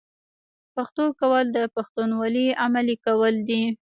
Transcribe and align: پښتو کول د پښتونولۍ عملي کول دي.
پښتو 0.75 1.05
کول 1.19 1.45
د 1.57 1.59
پښتونولۍ 1.75 2.47
عملي 2.65 2.95
کول 3.05 3.35
دي. 3.49 3.61